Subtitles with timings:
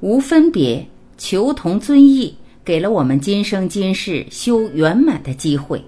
[0.00, 0.86] 无分别，
[1.16, 5.82] 求同尊异，给了我们今生今世修圆满的机会。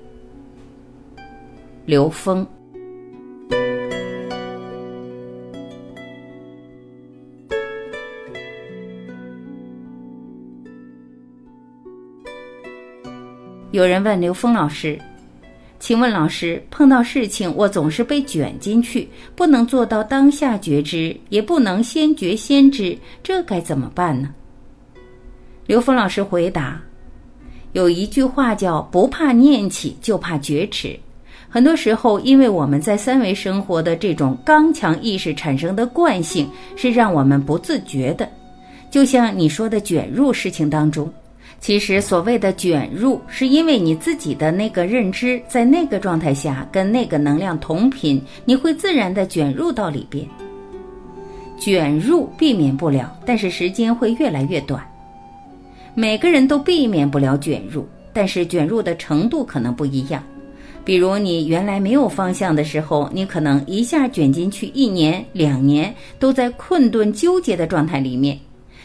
[1.85, 2.47] 刘峰。
[13.71, 14.99] 有人问刘峰老师
[15.89, 24.29] ：“请问老师，碰到事情我总是被卷进去，不能做到当下觉知，也不能先觉先知，这该怎么办呢？”
[25.67, 26.79] 刘峰老师回答
[27.73, 30.95] ：“有一句话叫‘不怕念起，就怕觉迟’。
[31.49, 38.29] 很多时候，因为我们在三维生活的这种刚强意识产生的惯性，是让我们不自觉的，
[38.91, 41.11] 就像你说的卷入事情当中。”
[41.61, 50.25] 其实，所谓的卷入，是因为你自己的那个认知在那个状态下跟那个能量同频，你会自然的卷入到里边。
[51.59, 54.83] 卷入避免不了，但是时间会越来越短。
[55.95, 60.23] 每个人都避免不了卷入，但是卷入的程度可能不一样。
[60.85, 68.39] 比如你原来没有方向的时候，你可能一下卷进去一年、两年，都在困顿纠结的状态里面。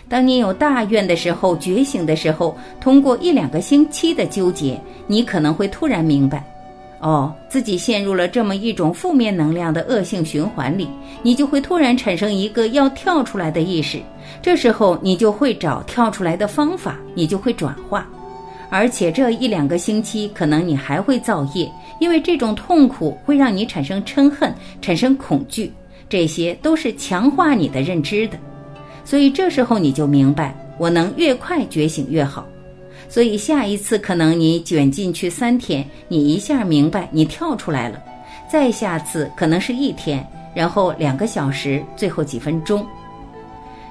[0.09, 6.43] 当你有大愿的时候，觉醒的时候，通过一两个星期的纠结，你可能会突然明白，
[6.99, 10.87] 哦，自己陷入了这么一种负面能量的恶性循环里，
[11.23, 13.99] 你就会突然产生一个要跳出来的意识。
[14.41, 18.07] 这时候你就会找跳出来的方法，你就会转化。
[18.69, 25.71] 而且这一两个星期，可能你还会造业，因为这种痛苦会让你产生嗔恨、产生恐惧，
[26.09, 28.37] 这些都是强化你的认知的。
[29.05, 32.47] 所以这时候你就明白，我能越快觉醒越好。
[33.09, 38.01] 所以下一次可能你卷进去三天，你一下明白，你跳出来了。
[38.51, 42.85] 再下次可能是一天，然后两个小时，最后几分钟。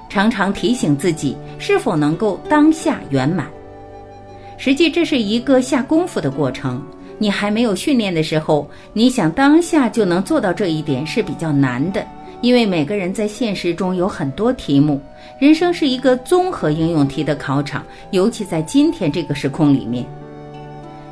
[0.09, 3.47] 常常提醒自己是否能够当下圆满。
[4.57, 6.81] 实际这是一个下功夫的过程。
[7.17, 12.05] 你还没有训练的时候，你想当下就能做到这一点是比较难的。
[12.43, 14.99] 因为每个人在现实中有很多题目，
[15.39, 17.81] 人生是一个综合应用题的考场，
[18.11, 20.05] 尤其在今天这个时空里面，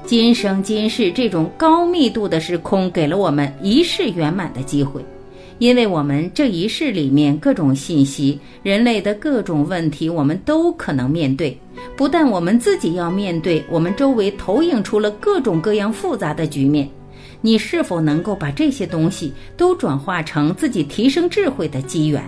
[0.05, 5.01] 今生今世这种高密度的时空给了我们一世圆满的机会，
[5.57, 11.57] 因为我们这一世里面各种信息、人类的各种问题，我们都可能面对。
[11.95, 16.89] 不但我们自己要面对，我们周围投影出了各种各样复杂的局面。
[17.41, 22.23] 你是否能够把这些东西都转化成自己提升智慧的机缘？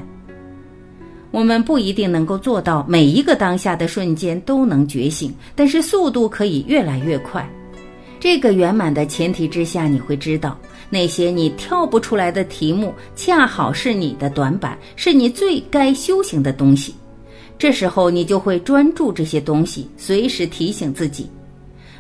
[1.32, 7.48] 我们不一定能够做到每一个当下的瞬间都能觉醒，但是速度可以越来越快。
[8.20, 10.58] 这个圆满的前提之下，你会知道
[10.90, 16.94] 那些你跳不出来的题目，恰好是你的短板，是你最该修行的东西。
[17.58, 21.28] 这时候你就会专注这些东西，随时提醒自己。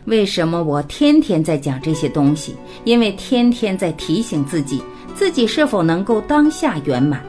[0.06, 2.56] 为什么我天天在讲这些东西？
[2.84, 4.81] 因为天天在提醒自己，
[5.16, 7.24] 自己是否能够当下圆满，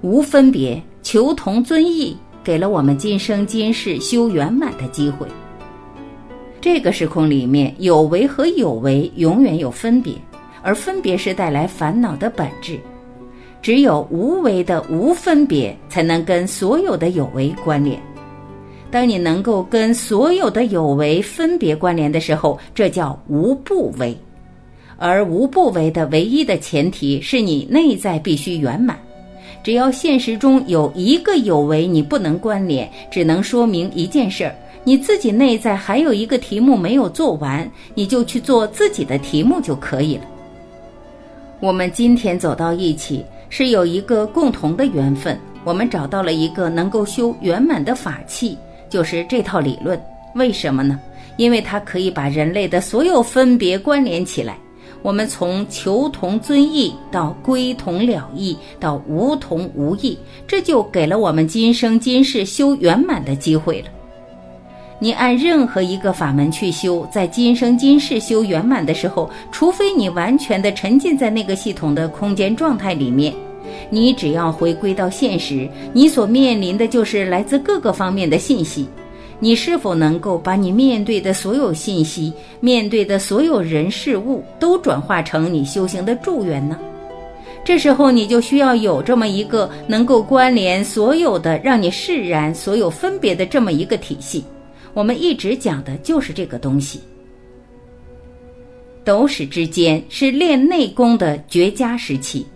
[0.00, 5.26] 无分别，求同尊异，给了我们今生今世修圆满的机会。
[6.60, 10.14] 这个时空里面，有为和有为永远有分别，
[10.62, 12.78] 而分别是带来烦恼的本质。
[13.62, 18.00] 只有无为的无分别，才能跟所有的有为关联。
[18.90, 24.16] 当你能够跟所有的有为分别关联的时候，这叫无不为。
[24.98, 28.98] 而无不为的唯一的前提是你内在必须圆满。
[29.62, 40.22] 只要现实中有一个有为你不能关联，只能说明一件事儿：你自己内在还有一个题目没有做完，你就去做自己的题目就可以了。
[41.60, 48.56] 我们今天走到一起，是有一个共同的缘分，我们找到了一个能够修圆满的法器。
[48.90, 49.98] 就是这套理论，
[50.34, 51.00] 为什么呢？
[51.36, 54.58] 因为它可以把人类的所有分别关联起来。
[55.02, 63.86] 我们从求同尊异到归同了异，到无同无异，这就给了我们今生今世修圆满的机会了。
[64.98, 73.32] 你按任何一个法门去修，在今生今世修圆满的时候，除非你完全的沉浸在那个系统的空间状态里面。
[73.88, 78.88] 你只要回归到现实，你所面临的就是来自各个方面的信息。
[79.42, 86.78] 你是否能够把你面对的所有信息、面对的所有人事物都转化成你修行的助缘呢？
[87.64, 94.44] 这时候你就需要有这么一个能够关联所有的、让你释然所有分别的这么一个体系。
[94.92, 97.00] 我们一直讲的就是这个东西。
[99.04, 102.46] 斗史之间是练内功的绝佳时期。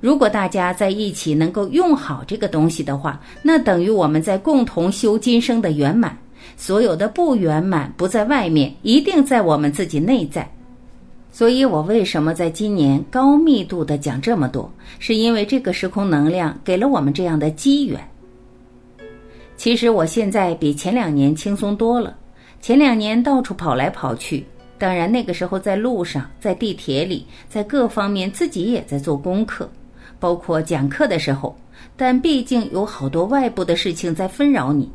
[0.00, 6.16] 如果大家在一起能够用好这个东西的话，那等于我们在共同修今生的圆满。
[6.56, 10.48] 所有的不圆满不在外面，一定在我们自己内在。
[11.32, 18.00] 所以我为什么在今年高密度的讲这么多，是因为这个时空能量给了我们这样的机缘。
[19.56, 22.16] 其实我现在比前两年轻松多了。
[22.60, 24.44] 前两年到处跑来跑去，
[24.78, 29.68] 当然那个时候在路上、在地铁里、在各方面自己也在做功课，
[30.18, 31.56] 包括讲课的时候。
[31.98, 34.90] 但毕竟有好多外部的事情在纷扰你。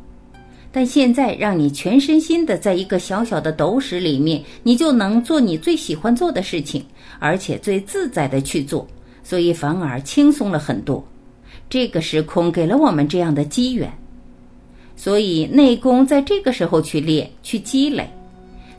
[0.70, 6.84] 但现在让你全身心的在一个小小的斗室里面，你就能做你最喜欢做的事情，
[7.18, 8.86] 而且最自在的去做，
[9.22, 11.04] 所以反而轻松了很多。
[11.68, 13.92] 这个时空给了我们这样的机缘。
[14.96, 18.08] 所以内功在这个时候去练、去积累，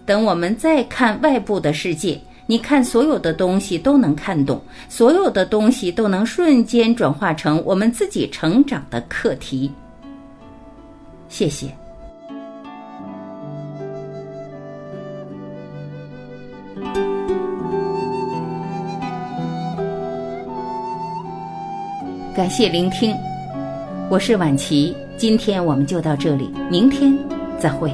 [0.06, 9.72] 等我们再看外部的世界，你看所有的东西都能看懂，所有的东西都能瞬间转化成我们自己成长的课题。
[11.30, 11.68] 谢谢。
[22.36, 23.16] 感谢聆听，
[24.10, 24.96] 我是婉琪。
[25.16, 27.16] 今天我们就到这里，明天
[27.60, 27.94] 再会。